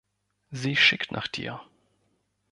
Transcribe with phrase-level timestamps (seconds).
[0.49, 1.61] Sie schickt nach dir.